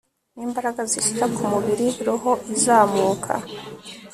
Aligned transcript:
Nimbaraga 0.35 0.81
zishira 0.91 1.25
kumubiri 1.35 1.87
roho 2.05 2.31
izamuka 2.53 3.33